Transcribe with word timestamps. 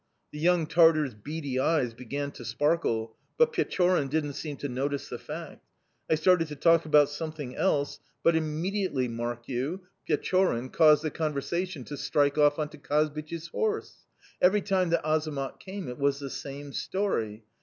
"The 0.31 0.39
young 0.39 0.65
Tartar's 0.65 1.13
beady 1.13 1.59
eyes 1.59 1.93
began 1.93 2.31
to 2.31 2.43
sparkle, 2.43 3.15
but 3.37 3.53
Pechorin 3.53 4.07
didn't 4.07 4.33
seem 4.33 4.57
to 4.57 4.67
notice 4.67 5.09
the 5.09 5.19
fact. 5.19 5.63
I 6.09 6.15
started 6.15 6.47
to 6.47 6.55
talk 6.55 6.85
about 6.87 7.07
something 7.07 7.55
else, 7.55 7.99
but 8.23 8.35
immediately, 8.35 9.07
mark 9.07 9.47
you, 9.47 9.81
Pechorin 10.09 10.71
caused 10.71 11.03
the 11.03 11.11
conversation 11.11 11.83
to 11.83 11.97
strike 11.97 12.39
off 12.39 12.57
on 12.57 12.69
to 12.69 12.79
Kazbich's 12.79 13.49
horse. 13.49 14.07
Every 14.41 14.61
time 14.61 14.89
that 14.89 15.03
Azamat 15.05 15.59
came 15.59 15.87
it 15.87 15.99
was 15.99 16.17
the 16.17 16.31
same 16.31 16.73
story. 16.73 17.43